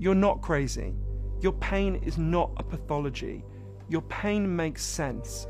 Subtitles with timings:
[0.00, 0.94] You're not crazy.
[1.42, 3.44] Your pain is not a pathology.
[3.90, 5.46] Your pain makes sense.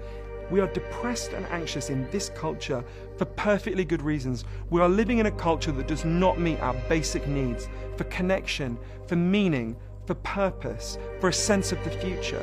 [0.51, 2.85] We are depressed and anxious in this culture
[3.17, 4.45] for perfectly good reasons.
[4.69, 8.77] We are living in a culture that does not meet our basic needs for connection,
[9.07, 12.43] for meaning, for purpose, for a sense of the future.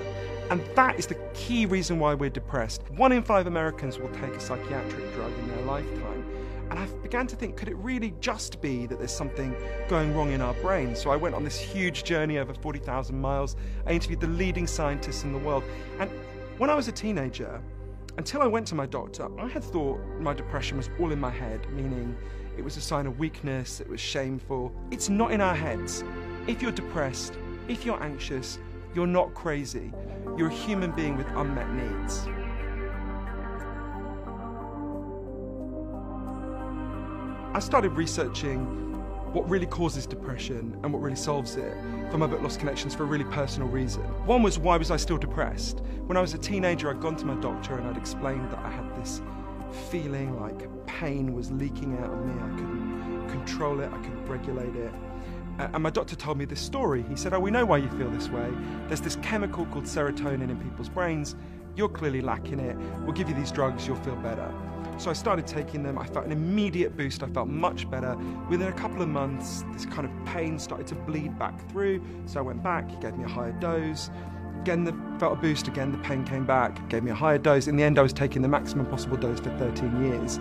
[0.50, 2.84] And that is the key reason why we're depressed.
[2.92, 6.37] One in five Americans will take a psychiatric drug in their lifetime.
[6.70, 9.56] And I began to think, could it really just be that there's something
[9.88, 11.00] going wrong in our brains?
[11.02, 13.56] So I went on this huge journey over 40,000 miles.
[13.86, 15.64] I interviewed the leading scientists in the world.
[16.00, 16.10] And
[16.58, 17.62] when I was a teenager,
[18.18, 21.30] until I went to my doctor, I had thought my depression was all in my
[21.30, 22.18] head, meaning
[22.58, 24.74] it was a sign of weakness, it was shameful.
[24.90, 26.04] It's not in our heads.
[26.48, 28.58] If you're depressed, if you're anxious,
[28.96, 29.94] you're not crazy.
[30.36, 32.28] You're a human being with unmet needs.
[37.54, 38.66] I started researching
[39.34, 41.76] what really causes depression and what really solves it
[42.12, 44.04] for my book Lost Connections for a really personal reason.
[44.26, 45.82] One was why was I still depressed?
[46.06, 48.70] When I was a teenager, I'd gone to my doctor and I'd explained that I
[48.70, 49.22] had this
[49.90, 52.34] feeling like pain was leaking out of me.
[52.34, 54.92] I couldn't control it, I couldn't regulate it.
[55.60, 57.04] And my doctor told me this story.
[57.10, 58.52] He said, Oh, we know why you feel this way.
[58.88, 61.36] There's this chemical called serotonin in people's brains.
[61.76, 62.78] You're clearly lacking it.
[63.04, 64.54] We'll give you these drugs, you'll feel better.
[64.98, 65.98] So I started taking them.
[66.00, 67.22] I felt an immediate boost.
[67.22, 68.18] I felt much better.
[68.50, 72.02] Within a couple of months, this kind of pain started to bleed back through.
[72.26, 74.10] So I went back, he gave me a higher dose.
[74.62, 75.68] Again, the, felt a boost.
[75.68, 77.68] Again, the pain came back, gave me a higher dose.
[77.68, 80.40] In the end, I was taking the maximum possible dose for 13 years.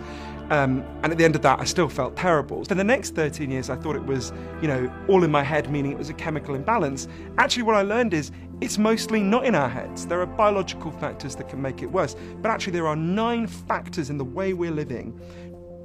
[0.49, 2.65] Um, and at the end of that, I still felt terrible.
[2.65, 5.69] For the next 13 years, I thought it was, you know, all in my head,
[5.69, 7.07] meaning it was a chemical imbalance.
[7.37, 10.07] Actually, what I learned is it's mostly not in our heads.
[10.07, 12.15] There are biological factors that can make it worse.
[12.41, 15.19] But actually, there are nine factors in the way we're living,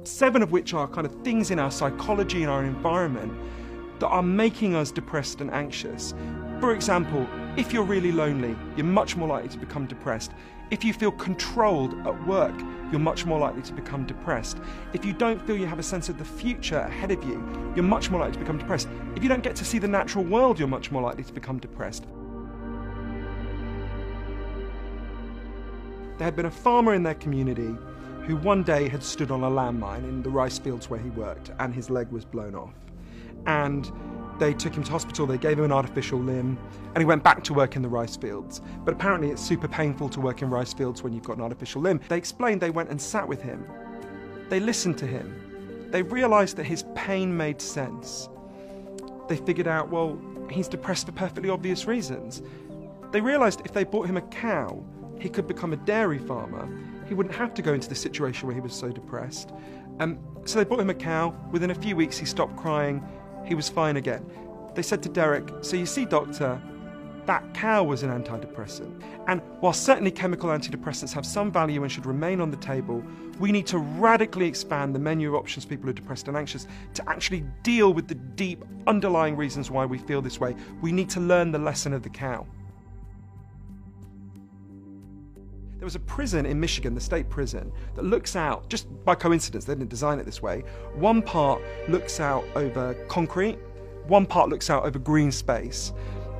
[0.03, 3.31] seven of which are kind of things in our psychology and our environment
[3.99, 6.15] that are making us depressed and anxious.
[6.59, 10.31] For example, if you're really lonely, you're much more likely to become depressed.
[10.71, 12.55] If you feel controlled at work,
[12.89, 14.57] you're much more likely to become depressed.
[14.93, 17.33] If you don't feel you have a sense of the future ahead of you,
[17.75, 18.87] you're much more likely to become depressed.
[19.15, 21.59] If you don't get to see the natural world, you're much more likely to become
[21.59, 22.07] depressed.
[26.17, 27.75] There had been a farmer in their community
[28.25, 31.51] who one day had stood on a landmine in the rice fields where he worked
[31.59, 32.73] and his leg was blown off.
[33.45, 33.91] And
[34.39, 36.57] they took him to hospital, they gave him an artificial limb,
[36.87, 38.61] and he went back to work in the rice fields.
[38.83, 41.81] But apparently, it's super painful to work in rice fields when you've got an artificial
[41.81, 41.99] limb.
[42.09, 43.65] They explained they went and sat with him,
[44.49, 48.29] they listened to him, they realised that his pain made sense.
[49.27, 50.19] They figured out, well,
[50.49, 52.41] he's depressed for perfectly obvious reasons.
[53.11, 54.83] They realised if they bought him a cow,
[55.23, 56.67] he could become a dairy farmer.
[57.07, 59.53] He wouldn't have to go into the situation where he was so depressed.
[60.01, 61.33] Um, so they bought him a cow.
[61.49, 63.01] Within a few weeks, he stopped crying.
[63.45, 64.25] He was fine again.
[64.75, 66.61] They said to Derek, So you see, doctor,
[67.25, 69.01] that cow was an antidepressant.
[69.27, 73.01] And while certainly chemical antidepressants have some value and should remain on the table,
[73.39, 76.67] we need to radically expand the menu of options people who are depressed and anxious
[76.95, 80.53] to actually deal with the deep underlying reasons why we feel this way.
[80.81, 82.45] We need to learn the lesson of the cow.
[85.83, 89.65] There was a prison in Michigan, the state prison, that looks out, just by coincidence,
[89.65, 90.63] they didn't design it this way.
[90.95, 93.59] One part looks out over concrete,
[94.07, 95.91] one part looks out over green space.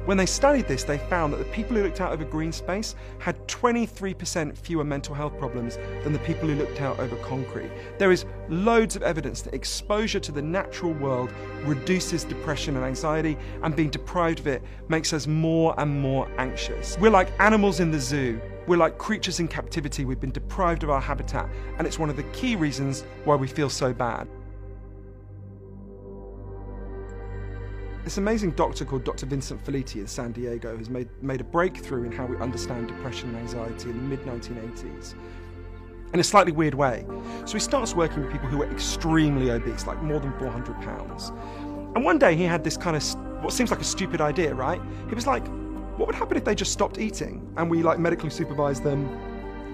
[0.06, 2.96] When they studied this, they found that the people who looked out over green space
[3.20, 5.75] had 23% fewer mental health problems
[6.06, 7.72] than the people who looked out over concrete.
[7.98, 11.34] There is loads of evidence that exposure to the natural world
[11.66, 16.98] reduces depression and anxiety, and being deprived of it makes us more and more anxious.
[16.98, 20.90] We're like animals in the zoo we're like creatures in captivity, we've been deprived of
[20.90, 24.28] our habitat, and it's one of the key reasons why we feel so bad.
[28.03, 29.25] This amazing doctor called Dr.
[29.25, 33.29] Vincent Felitti in San Diego has made, made a breakthrough in how we understand depression
[33.29, 35.16] and anxiety in the mid 1980s
[36.13, 37.06] in a slightly weird way.
[37.45, 41.30] So he starts working with people who are extremely obese, like more than 400 pounds.
[41.95, 43.03] And one day he had this kind of
[43.44, 44.81] what seems like a stupid idea, right?
[45.09, 45.44] He was like,
[45.98, 49.07] what would happen if they just stopped eating and we like medically supervised them?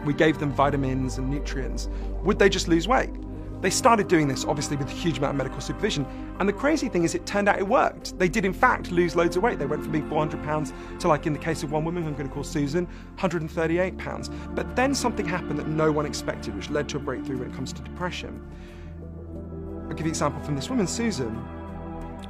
[0.05, 1.89] We gave them vitamins and nutrients.
[2.23, 3.11] Would they just lose weight?
[3.61, 6.05] They started doing this obviously with a huge amount of medical supervision.
[6.39, 8.17] And the crazy thing is, it turned out it worked.
[8.17, 9.59] They did, in fact, lose loads of weight.
[9.59, 12.09] They went from being 400 pounds to, like in the case of one woman, who
[12.09, 14.29] I'm going to call Susan, 138 pounds.
[14.51, 17.53] But then something happened that no one expected, which led to a breakthrough when it
[17.53, 18.41] comes to depression.
[19.83, 21.35] I'll give you an example from this woman, Susan.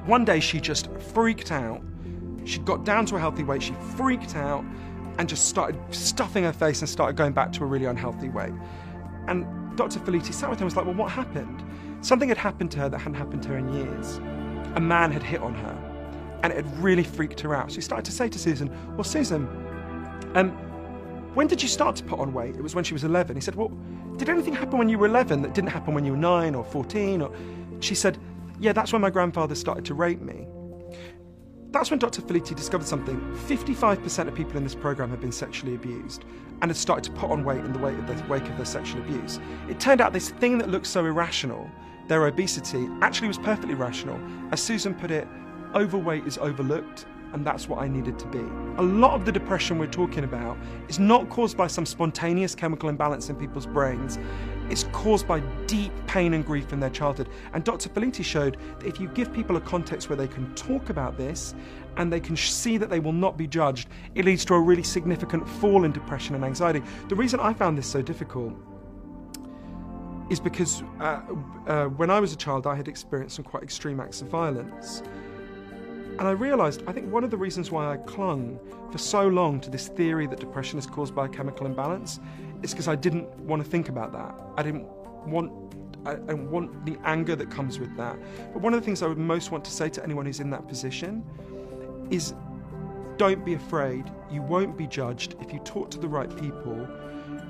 [0.06, 1.82] One day she just freaked out
[2.46, 4.64] she got down to a healthy weight, she freaked out
[5.18, 8.54] and just started stuffing her face and started going back to a really unhealthy weight.
[9.28, 9.46] And
[9.78, 10.00] Dr.
[10.00, 11.64] Felitti sat with her and was like, Well, what happened?
[12.02, 14.18] Something had happened to her that hadn't happened to her in years.
[14.76, 15.76] A man had hit on her.
[16.44, 17.70] and it had really freaked her out.
[17.70, 19.46] So he started to say to Susan, Well, Susan,
[20.36, 20.52] um,
[21.34, 22.56] when did you start to put on weight?
[22.56, 23.36] It was when she was 11.
[23.36, 23.72] He said, Well,
[24.18, 26.64] did anything happen when you were 11 that didn't happen when you were 9 or
[26.64, 27.22] 14?
[27.22, 27.32] Or
[27.82, 28.18] She said,
[28.60, 30.48] Yeah, that's when my grandfather started to rape me.
[31.72, 32.24] That's when Dr.
[32.24, 33.20] Felitti discovered something.
[33.48, 36.26] 55% of people in this program have been sexually abused
[36.62, 38.66] and had started to put on weight in the wake of, the wake of their
[38.66, 39.40] sexual abuse.
[39.70, 41.70] It turned out this thing that looked so irrational,
[42.08, 44.20] their obesity, actually was perfectly rational.
[44.52, 45.28] As Susan put it,
[45.76, 48.40] overweight is overlooked and that's what I needed to be.
[48.78, 50.58] A lot of the depression we're talking about
[50.88, 54.18] is not caused by some spontaneous chemical imbalance in people's brains.
[54.70, 57.30] It's caused by deep pain and grief in their childhood.
[57.54, 57.90] And Dr.
[57.90, 61.56] Felitti showed that if you give people a context where they can talk about this
[61.98, 64.84] and they can see that they will not be judged, it leads to a really
[64.84, 66.84] significant fall in depression and anxiety.
[67.08, 68.54] The reason I found this so difficult
[70.30, 71.22] is because uh,
[71.66, 75.02] uh, when I was a child, I had experienced some quite extreme acts of violence.
[76.20, 78.60] And I realised, I think one of the reasons why I clung
[78.92, 82.20] for so long to this theory that depression is caused by a chemical imbalance
[82.64, 84.36] is because I didn't want to think about that.
[84.58, 84.88] I didn't
[85.26, 85.52] want
[86.06, 88.18] I, I want the anger that comes with that.
[88.54, 90.50] But one of the things I would most want to say to anyone who's in
[90.52, 91.24] that position
[92.10, 92.34] is
[93.18, 94.10] don't be afraid.
[94.32, 96.88] You won't be judged if you talk to the right people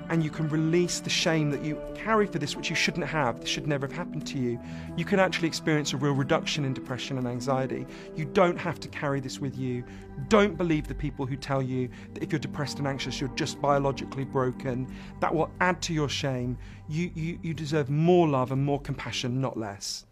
[0.10, 3.40] and you can release the shame that you carry for this, which you shouldn't have,
[3.40, 4.60] this should never have happened to you,
[4.98, 7.86] you can actually experience a real reduction in depression and anxiety.
[8.16, 9.84] You don't have to carry this with you.
[10.28, 13.62] Don't believe the people who tell you that if you're depressed and anxious, you're just
[13.62, 14.92] biologically broken.
[15.20, 16.58] That will add to your shame.
[16.88, 20.06] You, you, you deserve more love and more compassion, not less.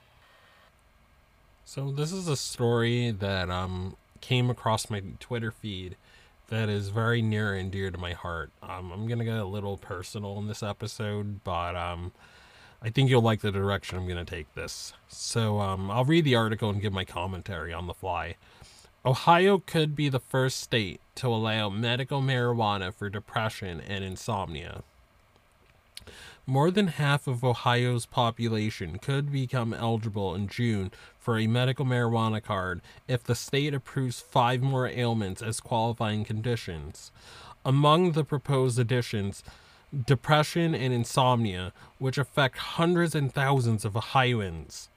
[1.65, 5.95] So this is a story that um came across my Twitter feed
[6.49, 8.51] that is very near and dear to my heart.
[8.61, 12.11] Um, I'm gonna get a little personal in this episode, but um,
[12.81, 14.93] I think you'll like the direction I'm gonna take this.
[15.07, 18.35] So um, I'll read the article and give my commentary on the fly.
[19.05, 24.83] Ohio could be the first state to allow medical marijuana for depression and insomnia.
[26.49, 30.89] More than half of Ohio's population could become eligible in June
[31.19, 37.11] for a medical marijuana card if the state approves five more ailments as qualifying conditions.
[37.63, 39.43] Among the proposed additions,
[40.07, 44.89] depression and insomnia, which affect hundreds and thousands of Ohioans.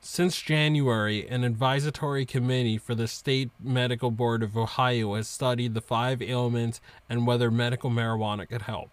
[0.00, 5.80] Since January, an advisory committee for the State Medical Board of Ohio has studied the
[5.80, 8.90] five ailments and whether medical marijuana could help.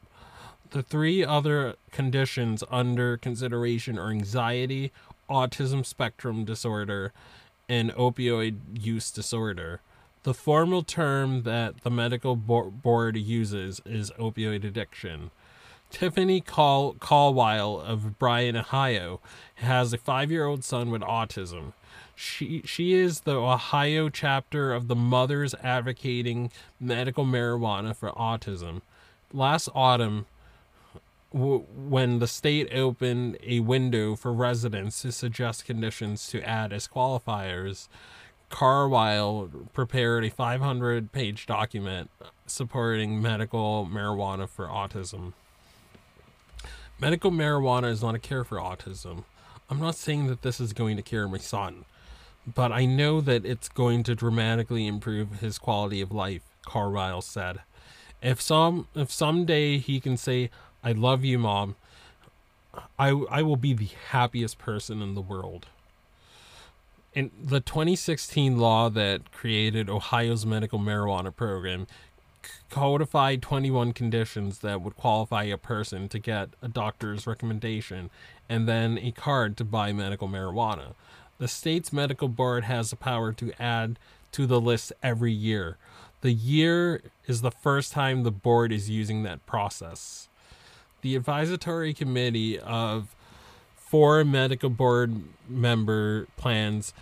[0.71, 4.91] The three other conditions under consideration are anxiety,
[5.29, 7.13] autism spectrum disorder,
[7.69, 9.81] and opioid use disorder.
[10.23, 15.31] The formal term that the medical board uses is opioid addiction.
[15.89, 19.21] Tiffany Call Caldwell of Bryan, Ohio,
[19.55, 21.71] has a five-year-old son with autism.
[22.13, 28.81] She she is the Ohio chapter of the Mothers Advocating Medical Marijuana for Autism.
[29.31, 30.25] Last autumn,
[31.31, 37.87] when the state opened a window for residents to suggest conditions to add as qualifiers,
[38.49, 42.09] Carlisle prepared a 500 page document
[42.45, 45.33] supporting medical marijuana for autism.
[46.99, 49.25] Medical marijuana is not a cure for autism.
[49.69, 51.83] I'm not saying that this is going to cure my son,
[52.47, 57.59] but I know that it's going to dramatically improve his quality of life, Carlisle said.
[58.21, 60.49] If some if someday he can say,
[60.83, 61.75] I love you, mom,
[62.99, 65.67] I, I will be the happiest person in the world.
[67.13, 71.87] In the 2016 law that created Ohio's medical marijuana program
[72.69, 78.09] codified 21 conditions that would qualify a person to get a doctor's recommendation
[78.49, 80.93] and then a card to buy medical marijuana.
[81.39, 83.97] The state's medical board has the power to add
[84.33, 85.77] to the list every year.
[86.21, 90.27] The year is the first time the board is using that process.
[91.01, 93.15] The advisory committee of
[93.75, 96.93] four medical board member plans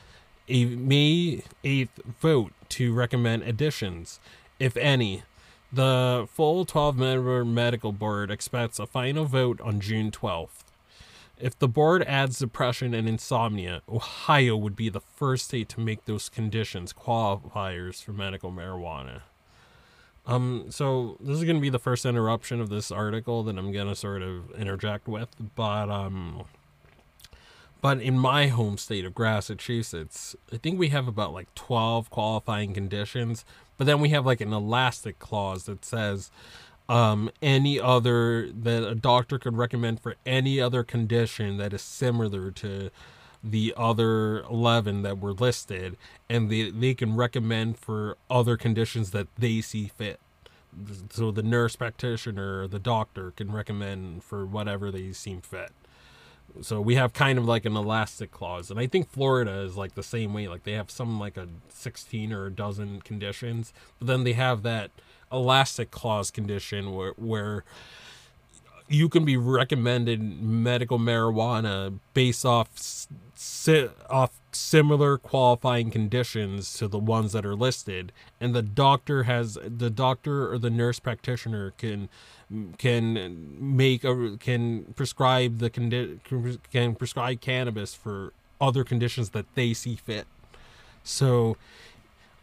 [0.47, 4.19] a May 8th vote to recommend additions,
[4.59, 5.23] if any.
[5.73, 10.63] The full 12 member medical board expects a final vote on June 12th.
[11.37, 16.05] If the board adds depression and insomnia, Ohio would be the first state to make
[16.05, 19.21] those conditions qualifiers for medical marijuana.
[20.27, 23.71] Um, so this is going to be the first interruption of this article that I'm
[23.71, 26.45] going to sort of interject with, but um,
[27.81, 32.73] but in my home state of Massachusetts, I think we have about like 12 qualifying
[32.73, 33.45] conditions,
[33.77, 36.31] but then we have like an elastic clause that says
[36.89, 42.49] um, any other that a doctor could recommend for any other condition that is similar
[42.49, 42.89] to
[43.45, 45.97] the other 11 that were listed
[46.29, 50.19] and they, they can recommend for other conditions that they see fit.
[51.11, 55.71] So the nurse practitioner or the doctor can recommend for whatever they seem fit.
[56.61, 59.95] So we have kind of like an elastic clause and i think florida is like
[59.95, 64.07] the same way like they have some like a 16 or a dozen conditions but
[64.07, 64.91] then they have that
[65.31, 67.65] elastic clause condition where where
[68.87, 72.69] you can be recommended medical marijuana based off
[73.35, 79.57] si- off similar qualifying conditions to the ones that are listed and the doctor has
[79.65, 82.07] the doctor or the nurse practitioner can
[82.77, 86.19] can make a can prescribe the condi-
[86.71, 90.25] can prescribe cannabis for other conditions that they see fit
[91.03, 91.57] so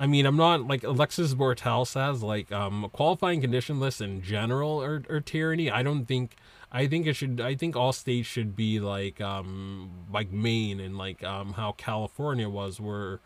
[0.01, 4.83] I mean, I'm not like Alexis Bortell says, like um, qualifying condition lists in general
[4.83, 5.71] are tyranny.
[5.71, 6.35] I don't think.
[6.73, 7.41] I think it should.
[7.41, 12.49] I think all states should be like um like Maine and like um how California
[12.49, 13.21] was, where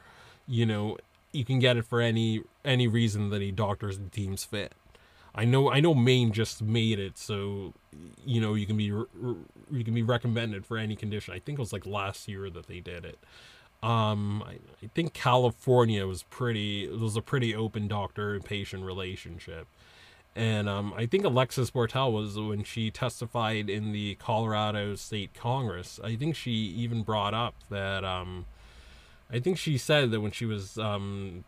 [0.48, 0.98] you know
[1.32, 4.72] you can get it for any any reason that a doctor deems fit.
[5.34, 7.74] I know I know Maine just made it so
[8.24, 11.32] you know you can be you can be recommended for any condition.
[11.32, 13.18] I think it was like last year that they did it.
[13.82, 16.88] Um, I, I think California was pretty.
[16.88, 19.68] Was a pretty open doctor and patient relationship,
[20.36, 25.98] and um, I think Alexis Bortell was when she testified in the Colorado State Congress.
[26.04, 28.04] I think she even brought up that.
[28.04, 28.46] Um,
[29.32, 31.44] I think she said that when she was um,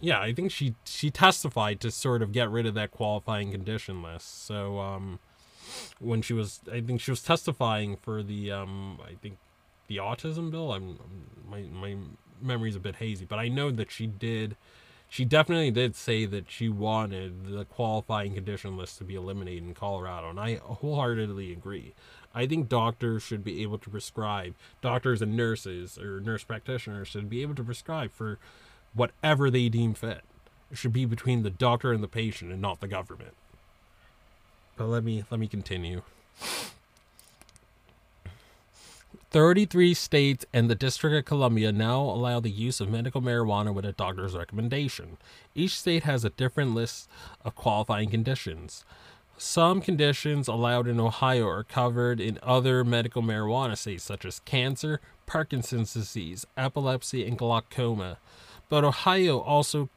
[0.00, 4.02] yeah, I think she she testified to sort of get rid of that qualifying condition
[4.02, 4.46] list.
[4.46, 5.18] So um,
[5.98, 9.38] when she was, I think she was testifying for the um, I think
[9.88, 10.72] the autism bill.
[10.72, 10.98] I'm,
[11.48, 11.96] my my
[12.40, 14.56] memory's a bit hazy, but I know that she did.
[15.08, 19.74] She definitely did say that she wanted the qualifying condition list to be eliminated in
[19.74, 21.94] Colorado, and I wholeheartedly agree.
[22.34, 27.30] I think doctors should be able to prescribe, doctors and nurses or nurse practitioners should
[27.30, 28.38] be able to prescribe for
[28.92, 30.20] whatever they deem fit.
[30.70, 33.34] It should be between the doctor and the patient and not the government.
[34.76, 36.02] But let me let me continue.
[39.30, 43.84] 33 states and the District of Columbia now allow the use of medical marijuana with
[43.84, 45.18] a doctor's recommendation.
[45.54, 47.10] Each state has a different list
[47.44, 48.86] of qualifying conditions.
[49.36, 54.98] Some conditions allowed in Ohio are covered in other medical marijuana states, such as cancer,
[55.26, 58.16] Parkinson's disease, epilepsy, and glaucoma.
[58.70, 59.90] But Ohio also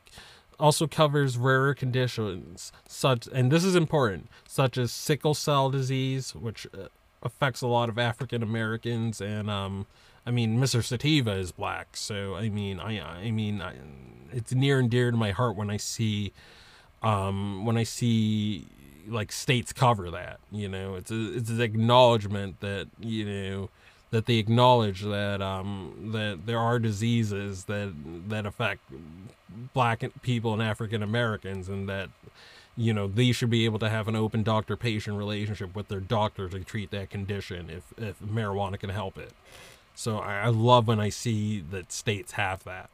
[0.59, 6.67] also covers rarer conditions such and this is important such as sickle cell disease which
[6.71, 6.85] uh,
[7.23, 9.85] affects a lot of African Americans, and um,
[10.25, 10.83] I mean, Mr.
[10.83, 13.75] Sativa is black, so I mean, I I mean, I,
[14.31, 16.33] it's near and dear to my heart when I see,
[17.01, 18.65] um, when I see
[19.07, 20.39] like states cover that.
[20.51, 23.69] You know, it's a, it's an acknowledgement that you know
[24.11, 27.93] that they acknowledge that um, that there are diseases that
[28.29, 28.81] that affect
[29.73, 32.09] black people and African Americans, and that
[32.77, 35.99] you know they should be able to have an open doctor patient relationship with their
[35.99, 39.31] doctor to treat that condition if if marijuana can help it
[39.95, 42.89] so I, I love when i see that states have that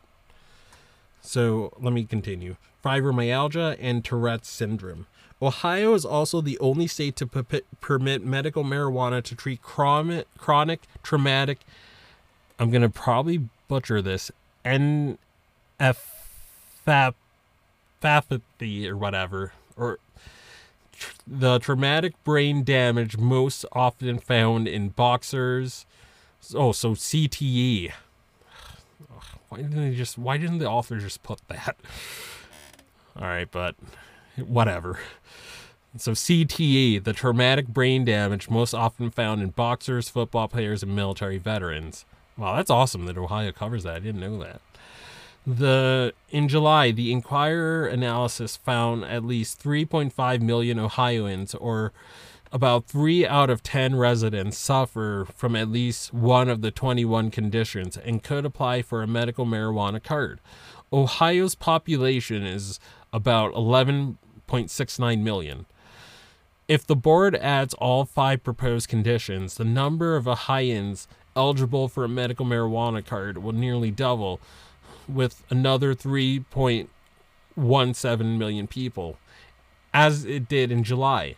[1.21, 2.55] So let me continue.
[2.83, 5.07] Fibromyalgia and Tourette's syndrome.
[5.41, 10.81] Ohio is also the only state to p- permit medical marijuana to treat chronic, chronic
[11.03, 11.59] traumatic.
[12.57, 14.31] I'm gonna probably butcher this.
[14.63, 15.17] N
[18.87, 19.99] or whatever, or
[21.25, 25.85] the traumatic brain damage most often found in boxers.
[26.53, 27.91] Oh, so CTE.
[29.49, 30.17] Why didn't they just?
[30.17, 31.77] Why didn't the author just put that?
[33.19, 33.75] All right, but
[34.35, 34.99] whatever.
[35.97, 41.37] So CTE, the traumatic brain damage most often found in boxers, football players, and military
[41.37, 42.05] veterans.
[42.37, 43.95] Wow, that's awesome that Ohio covers that.
[43.95, 44.61] I didn't know that.
[45.47, 51.93] The in July, the Enquirer analysis found at least 3.5 million Ohioans, or
[52.51, 57.95] about three out of 10 residents, suffer from at least one of the 21 conditions
[57.95, 60.41] and could apply for a medical marijuana card.
[60.91, 62.77] Ohio's population is
[63.13, 65.65] about 11.69 million.
[66.67, 72.09] If the board adds all five proposed conditions, the number of Ohioans eligible for a
[72.09, 74.41] medical marijuana card will nearly double
[75.07, 79.17] with another 3.17 million people,
[79.93, 81.35] as it did in July.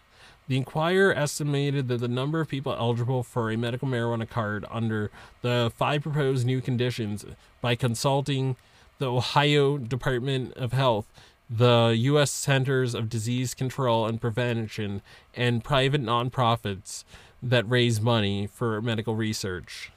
[0.48, 5.12] The Enquirer estimated that the number of people eligible for a medical marijuana card under
[5.44, 7.24] the five proposed new conditions
[7.62, 8.56] by consulting
[8.98, 11.06] the Ohio Department of Health,
[11.50, 12.32] the U.S.
[12.32, 15.04] Centers of Disease Control and Prevention,
[15.36, 17.04] and private nonprofits
[17.44, 19.92] that raise money for medical research.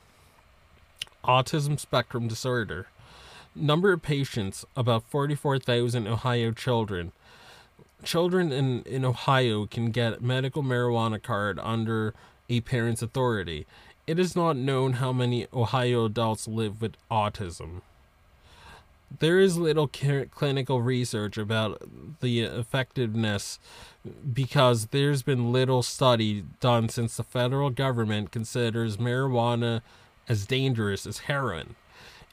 [1.24, 2.88] Autism spectrum disorder.
[3.54, 7.12] Number of patients about 44,000 Ohio children.
[8.02, 12.14] Children in, in Ohio can get medical marijuana card under
[12.48, 13.66] a parent's authority.
[14.06, 17.82] It is not known how many Ohio adults live with autism.
[19.18, 21.82] There is little clinical research about
[22.20, 23.58] the effectiveness
[24.32, 29.82] because there's been little study done since the federal government considers marijuana
[30.26, 31.76] as dangerous as heroin.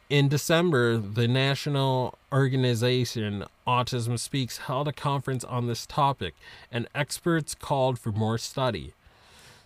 [0.09, 6.33] In December, the national organization Autism Speaks held a conference on this topic,
[6.71, 8.93] and experts called for more study.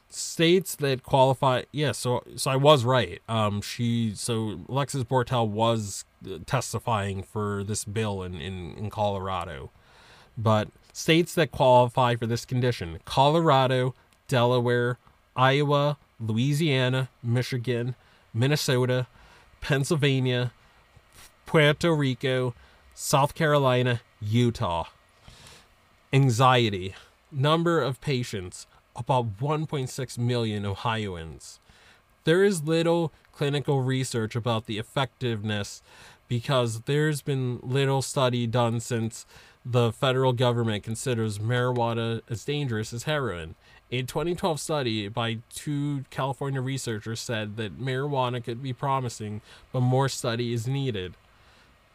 [0.09, 3.21] States that qualify, yes, yeah, so so I was right.
[3.29, 6.03] Um, she so Alexis Bortell was
[6.45, 9.71] testifying for this bill in, in, in Colorado,
[10.37, 13.95] but states that qualify for this condition: Colorado,
[14.27, 14.97] Delaware,
[15.37, 17.95] Iowa, Louisiana, Michigan,
[18.33, 19.07] Minnesota,
[19.63, 20.51] Pennsylvania,
[21.45, 22.53] Puerto Rico,
[22.93, 24.87] South Carolina, Utah.
[26.11, 26.93] Anxiety.
[27.31, 31.61] Number of patients about 1.6 million Ohioans.
[32.25, 35.81] There is little clinical research about the effectiveness
[36.27, 39.25] because there's been little study done since
[39.65, 43.55] the federal government considers marijuana as dangerous as heroin.
[43.93, 50.09] A 2012 study by two California researchers said that marijuana could be promising, but more
[50.09, 51.13] study is needed.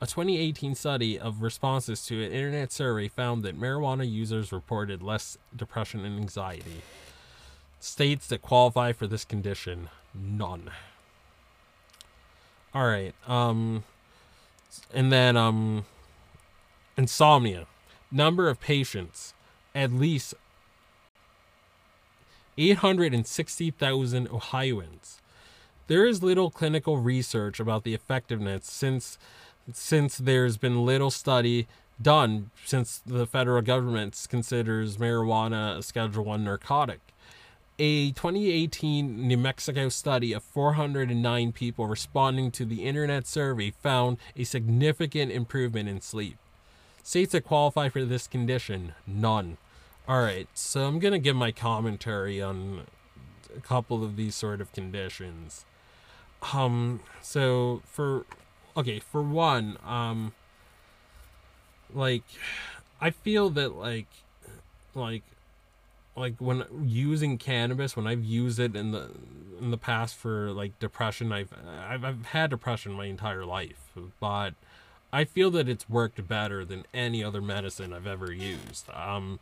[0.00, 5.38] A 2018 study of responses to an internet survey found that marijuana users reported less
[5.54, 6.82] depression and anxiety.
[7.80, 10.70] States that qualify for this condition, none.
[12.78, 13.12] All right.
[13.26, 13.82] Um
[14.94, 15.84] and then um
[16.96, 17.66] insomnia.
[18.12, 19.34] Number of patients
[19.74, 20.32] at least
[22.56, 25.20] 860,000 Ohioans.
[25.88, 29.18] There is little clinical research about the effectiveness since
[29.72, 31.66] since there's been little study
[32.00, 37.00] done since the federal government considers marijuana a schedule 1 narcotic
[37.78, 44.44] a 2018 New Mexico study of 409 people responding to the internet survey found a
[44.44, 46.36] significant improvement in sleep.
[47.02, 49.58] States that qualify for this condition, none.
[50.08, 52.86] All right, so I'm going to give my commentary on
[53.56, 55.64] a couple of these sort of conditions.
[56.52, 58.24] Um so for
[58.76, 60.32] okay, for one, um
[61.92, 62.22] like
[63.00, 64.06] I feel that like
[64.94, 65.24] like
[66.18, 69.10] like when using cannabis when i've used it in the
[69.60, 71.52] in the past for like depression i've
[71.88, 74.54] i've, I've had depression my entire life but
[75.12, 78.88] i feel that it's worked better than any other medicine i've ever used.
[78.92, 79.40] Um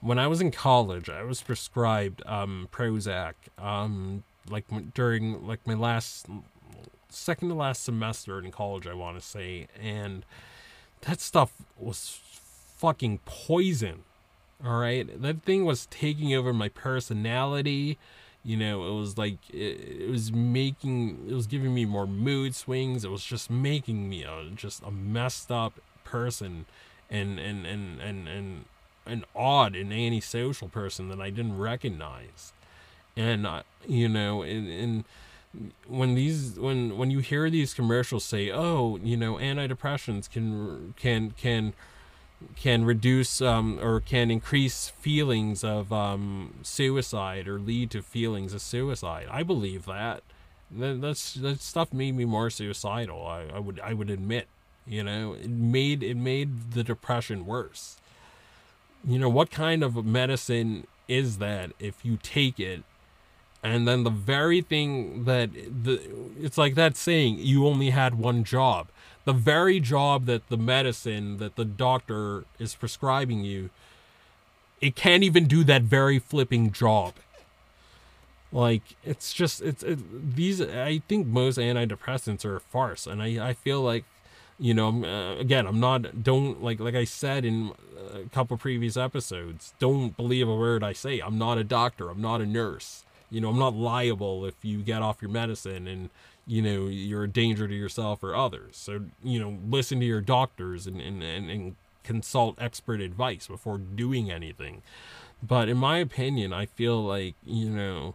[0.00, 5.74] when i was in college i was prescribed um prozac um like during like my
[5.74, 6.26] last
[7.08, 10.24] second to last semester in college i want to say and
[11.02, 12.20] that stuff was
[12.76, 14.04] fucking poison
[14.64, 15.20] all right.
[15.22, 17.98] That thing was taking over my personality.
[18.42, 22.54] You know, it was like, it, it was making, it was giving me more mood
[22.54, 23.04] swings.
[23.04, 26.66] It was just making me a, just a messed up person
[27.10, 28.64] and, and, and, and, and,
[29.06, 32.52] an odd and antisocial person that I didn't recognize.
[33.16, 35.04] And, uh, you know, and, and,
[35.88, 41.32] when these when when you hear these commercials say oh you know antidepressants can can
[41.32, 41.72] can
[42.56, 48.62] can reduce um, or can increase feelings of um, suicide or lead to feelings of
[48.62, 49.26] suicide.
[49.30, 50.22] I believe that.
[50.70, 53.26] That's that stuff made me more suicidal.
[53.26, 54.46] I, I would I would admit,
[54.86, 57.96] you know, it made it made the depression worse.
[59.04, 62.84] You know what kind of medicine is that if you take it
[63.62, 66.00] and then the very thing that the
[66.40, 68.88] it's like that saying you only had one job
[69.24, 73.70] the very job that the medicine that the doctor is prescribing you
[74.80, 77.14] it can't even do that very flipping job.
[78.52, 83.50] Like it's just it's it, these i think most antidepressants are a farce and i
[83.50, 84.02] i feel like
[84.58, 87.70] you know uh, again i'm not don't like like i said in
[88.12, 91.20] a couple previous episodes don't believe a word i say.
[91.20, 92.10] I'm not a doctor.
[92.10, 93.04] I'm not a nurse.
[93.30, 96.10] You know i'm not liable if you get off your medicine and
[96.50, 100.20] you know you're a danger to yourself or others so you know listen to your
[100.20, 104.82] doctors and and, and, and consult expert advice before doing anything
[105.42, 108.14] but in my opinion i feel like you know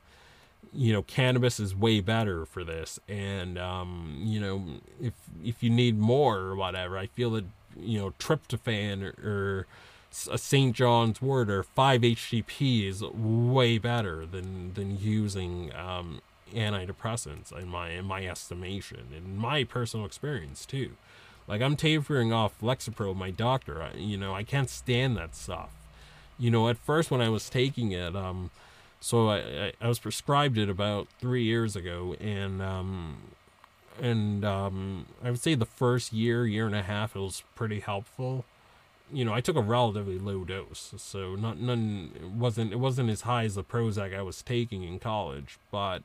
[0.73, 4.65] you know cannabis is way better for this and um you know
[5.01, 7.45] if if you need more or whatever i feel that
[7.79, 9.67] you know tryptophan or, or
[10.31, 10.73] a St.
[10.73, 16.21] John's wort or 5-HTP is way better than than using um,
[16.53, 20.91] antidepressants in my in my estimation, in my personal experience too.
[21.47, 23.81] Like I'm tapering off Lexapro, my doctor.
[23.81, 25.69] I, you know, I can't stand that stuff.
[26.37, 28.51] You know, at first when I was taking it, um,
[28.99, 33.17] so I, I, was prescribed it about three years ago, and um,
[34.01, 37.79] and um, I would say the first year, year and a half, it was pretty
[37.79, 38.45] helpful.
[39.13, 43.09] You know, I took a relatively low dose, so not none it wasn't it wasn't
[43.09, 46.01] as high as the Prozac I was taking in college, but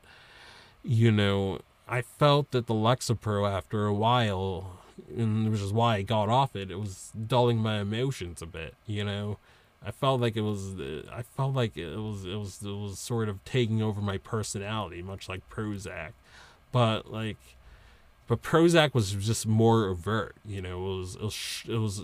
[0.83, 4.79] you know, I felt that the Lexapro after a while,
[5.17, 8.75] and which is why I got off it, it was dulling my emotions a bit,
[8.87, 9.39] you know.
[9.85, 10.75] I felt like it was
[11.11, 15.03] I felt like it was it was it was sort of taking over my personality,
[15.03, 16.13] much like Prozac.
[16.71, 17.39] But like
[18.29, 20.93] but Prozac was just more overt, you know.
[20.93, 22.03] It was it was it, was,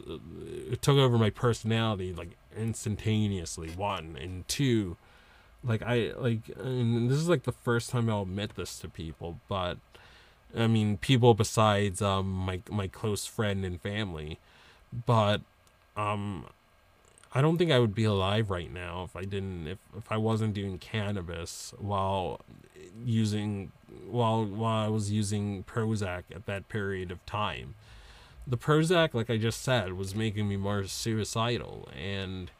[0.73, 3.71] it took over my personality like instantaneously.
[3.71, 4.97] One and two,
[5.67, 9.41] like I like and this is like the first time I'll admit this to people,
[9.49, 9.79] but
[10.57, 14.39] I mean people besides um my my close friend and family.
[15.07, 15.43] But
[15.97, 16.47] um
[17.35, 20.17] I don't think I would be alive right now if I didn't if, if I
[20.17, 22.41] wasn't doing cannabis while
[23.05, 23.73] using
[24.07, 27.75] while while I was using Prozac at that period of time.
[28.47, 32.53] The Prozac, like I just said, was making me more suicidal and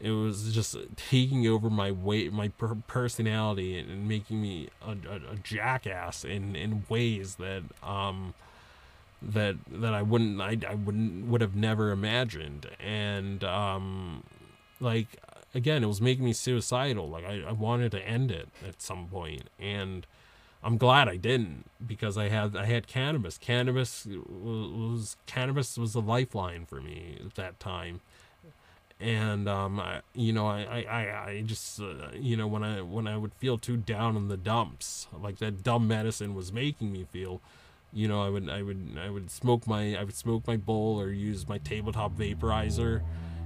[0.00, 5.32] it was just taking over my weight, my per- personality, and, making me a, a,
[5.32, 8.34] a, jackass in, in ways that um
[9.22, 14.22] that that I wouldn't I, I wouldn't would have never imagined, and um
[14.80, 15.18] like
[15.54, 17.08] again, it was making me suicidal.
[17.08, 20.06] Like I, I wanted to end it at some point, and
[20.62, 23.38] I'm glad I didn't because I had I had cannabis.
[23.38, 28.02] Cannabis was, was cannabis was a lifeline for me at that time
[29.00, 33.06] and um, I, you know, I, I, I just, uh, you know, when I when
[33.06, 37.06] I would feel too down in the dumps, like that dumb medicine was making me
[37.10, 37.40] feel,
[37.92, 41.00] you know, I would I would I would smoke my I would smoke my bowl
[41.00, 43.02] or use my tabletop vaporizer,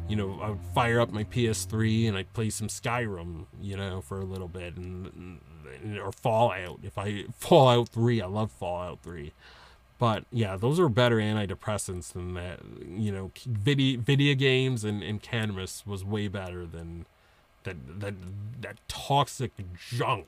[0.09, 4.01] you know, I would fire up my PS3 and I'd play some Skyrim, you know,
[4.01, 5.41] for a little bit and,
[5.83, 6.81] and or Fallout.
[6.83, 9.33] If I Fallout 3, I love Fallout 3.
[10.01, 12.61] But yeah, those are better antidepressants than that.
[12.89, 17.05] You know, video video games and, and cannabis was way better than
[17.65, 18.15] that that
[18.63, 20.27] that toxic junk.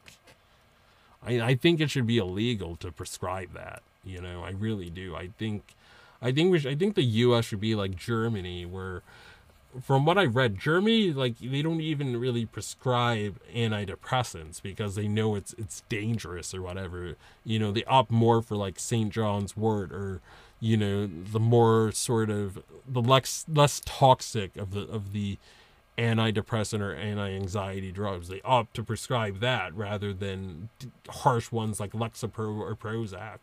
[1.27, 3.83] I I think it should be illegal to prescribe that.
[4.05, 5.17] You know, I really do.
[5.17, 5.75] I think
[6.21, 7.47] I think we should, I think the U.S.
[7.47, 9.03] should be like Germany, where
[9.81, 15.35] from what I read, Germany like they don't even really prescribe antidepressants because they know
[15.35, 17.17] it's it's dangerous or whatever.
[17.45, 19.11] You know, they opt more for like St.
[19.11, 20.21] John's Wort or
[20.61, 25.39] you know the more sort of the less less toxic of the of the
[25.99, 28.29] antidepressant or anti-anxiety drugs.
[28.29, 30.69] They opt to prescribe that rather than
[31.09, 33.39] harsh ones like Lexapro or Prozac.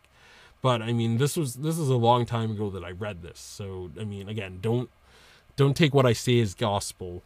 [0.62, 3.38] But I mean, this was this is a long time ago that I read this.
[3.38, 4.90] So I mean, again, don't
[5.56, 7.22] don't take what I say as gospel.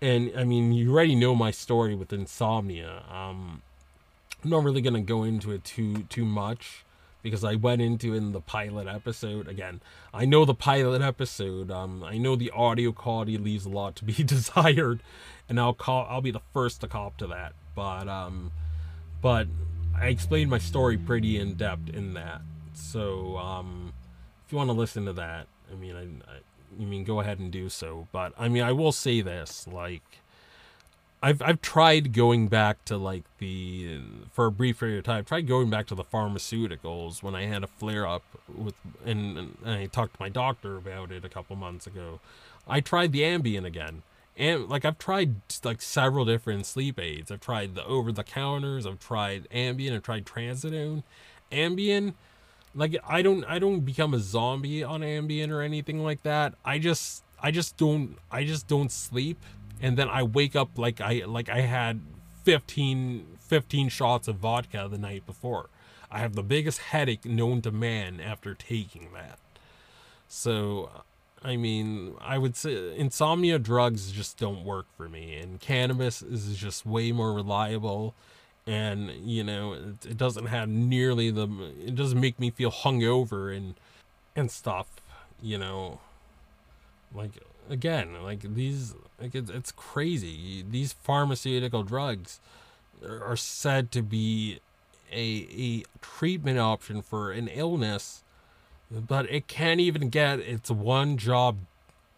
[0.00, 3.02] And I mean, you already know my story with insomnia.
[3.10, 3.62] Um,
[4.42, 6.84] I'm not really gonna go into it too too much
[7.22, 9.48] because I went into in the pilot episode.
[9.48, 9.80] Again,
[10.14, 11.70] I know the pilot episode.
[11.70, 15.02] Um, I know the audio quality leaves a lot to be desired,
[15.48, 16.06] and I'll call.
[16.08, 17.54] I'll be the first to cop to that.
[17.74, 18.52] But um,
[19.20, 19.48] but
[19.96, 22.40] I explained my story pretty in depth in that.
[22.74, 23.92] So um,
[24.46, 26.38] if you want to listen to that, I mean, I, I
[26.76, 28.08] you mean go ahead and do so.
[28.12, 30.02] But I mean, I will say this: like,
[31.22, 34.00] I've I've tried going back to like the
[34.32, 35.24] for a brief period of time.
[35.24, 39.56] Tried going back to the pharmaceuticals when I had a flare up with, and, and
[39.64, 42.20] I talked to my doctor about it a couple months ago.
[42.66, 44.02] I tried the Ambien again.
[44.36, 47.32] And like I've tried like several different sleep aids.
[47.32, 48.86] I've tried the over the counters.
[48.86, 49.96] I've tried Ambien.
[49.96, 51.02] I've tried Trazodone.
[51.50, 52.14] Ambien
[52.78, 56.54] like I don't I don't become a zombie on Ambien or anything like that.
[56.64, 59.42] I just I just don't I just don't sleep
[59.82, 62.00] and then I wake up like I like I had
[62.44, 65.68] 15 15 shots of vodka the night before.
[66.10, 69.40] I have the biggest headache known to man after taking that.
[70.28, 70.90] So
[71.42, 76.56] I mean, I would say insomnia drugs just don't work for me and cannabis is
[76.56, 78.14] just way more reliable
[78.68, 81.48] and you know it, it, doesn't have nearly the
[81.84, 83.74] it doesn't make me feel hungover and
[84.36, 84.86] and stuff
[85.42, 86.00] you know.
[87.14, 87.30] Like
[87.70, 90.62] again like these like it's, it's crazy.
[90.68, 92.38] These pharmaceutical drugs
[93.02, 94.60] are said to be
[95.10, 98.22] a a treatment option for an illness
[98.90, 101.58] but it can't even get its one job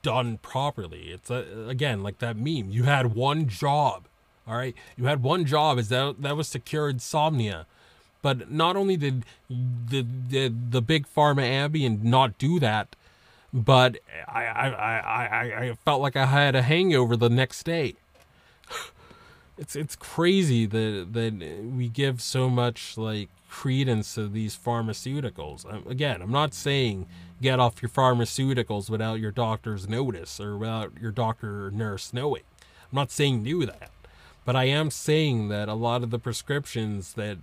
[0.03, 1.11] done properly.
[1.11, 4.05] It's a, again like that meme you had one job
[4.47, 7.67] all right, you had one job, is that that was to cure insomnia.
[8.23, 12.97] But not only did the the, the big pharma Ambien not do that,
[13.53, 13.99] but
[14.29, 17.95] I, I, I, I felt like I had a hangover the next day.
[19.59, 21.35] It's it's crazy that that
[21.77, 25.71] we give so much like credence to these pharmaceuticals.
[25.71, 27.07] Um, again, I'm not saying
[27.43, 32.43] get off your pharmaceuticals without your doctor's notice or without your doctor or nurse knowing.
[32.91, 33.91] I'm not saying do that.
[34.51, 37.39] But I am saying that a lot of the prescriptions that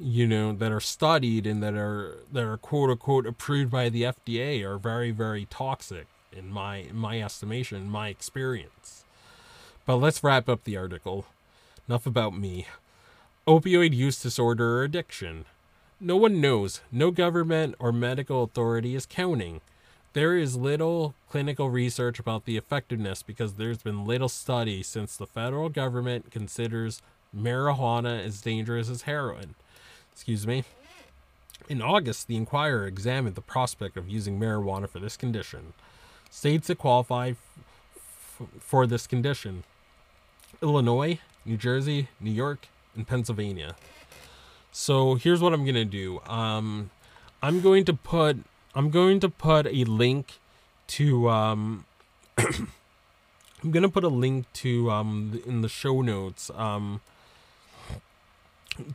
[0.00, 4.02] you know that are studied and that are that are quote unquote approved by the
[4.02, 9.04] FDA are very very toxic in my in my estimation, my experience.
[9.86, 11.26] But let's wrap up the article.
[11.88, 12.66] Enough about me.
[13.46, 15.44] Opioid use disorder or addiction.
[16.00, 16.80] No one knows.
[16.90, 19.60] No government or medical authority is counting.
[20.12, 25.26] There is little clinical research about the effectiveness because there's been little study since the
[25.26, 27.00] federal government considers
[27.36, 29.54] marijuana as dangerous as heroin.
[30.10, 30.64] Excuse me.
[31.68, 35.74] In August, the Enquirer examined the prospect of using marijuana for this condition.
[36.28, 39.62] States that qualify f- for this condition
[40.60, 43.76] Illinois, New Jersey, New York, and Pennsylvania.
[44.72, 46.20] So here's what I'm going to do.
[46.26, 46.90] Um,
[47.42, 48.38] I'm going to put
[48.74, 50.38] I'm going to put a link
[50.88, 51.84] to um
[52.38, 57.00] I'm gonna put a link to um in the show notes um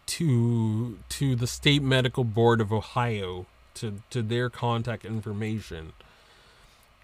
[0.05, 5.93] to to the state medical board of Ohio to to their contact information.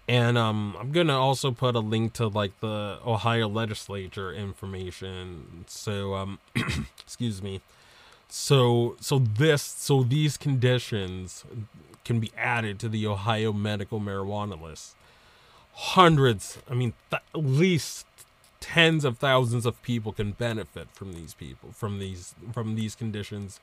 [0.08, 5.64] And um I'm gonna also put a link to like the Ohio legislature information.
[5.68, 6.38] So um
[7.00, 7.60] excuse me.
[8.28, 11.44] So so this so these conditions
[12.04, 14.94] can be added to the Ohio medical marijuana list.
[15.74, 18.06] Hundreds, I mean, th- at least
[18.62, 23.58] tens of thousands of people can benefit from these people from these from these conditions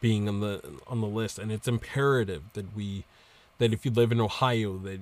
[0.00, 3.04] being on the on the list and it's imperative that we
[3.58, 5.00] that if you live in Ohio that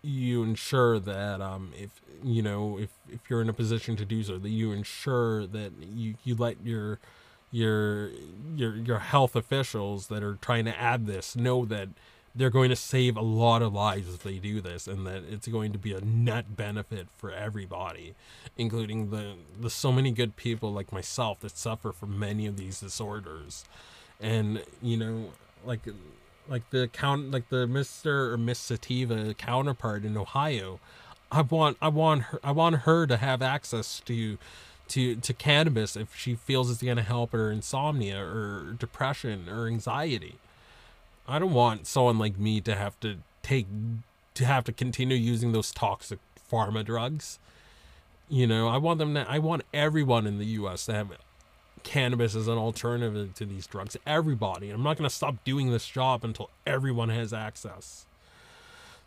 [0.00, 1.90] you ensure that um if
[2.22, 5.72] you know if if you're in a position to do so that you ensure that
[5.92, 7.00] you you let your
[7.52, 8.10] your
[8.56, 11.88] your your health officials that are trying to add this know that
[12.34, 15.46] they're going to save a lot of lives if they do this and that it's
[15.46, 18.14] going to be a net benefit for everybody
[18.56, 22.80] including the the so many good people like myself that suffer from many of these
[22.80, 23.64] disorders.
[24.20, 25.30] And you know
[25.64, 25.80] like
[26.48, 30.80] like the count like the mr or miss sativa counterpart in ohio
[31.30, 34.38] I want I want her I want her to have access to
[34.92, 39.66] to to cannabis if she feels it's going to help her insomnia or depression or
[39.66, 40.36] anxiety.
[41.26, 43.66] I don't want someone like me to have to take
[44.34, 46.18] to have to continue using those toxic
[46.50, 47.38] pharma drugs.
[48.28, 51.12] You know, I want them to I want everyone in the US to have
[51.82, 53.96] cannabis as an alternative to these drugs.
[54.06, 54.70] Everybody.
[54.70, 58.04] I'm not going to stop doing this job until everyone has access.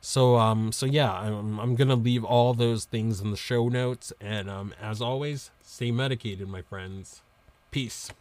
[0.05, 4.13] So um so yeah, I'm I'm to leave all those things in the show notes
[4.21, 7.23] and um as always, stay medicated my friends.
[7.71, 8.11] Peace.